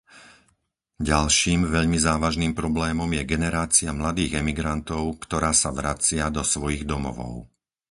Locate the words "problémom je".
2.59-3.21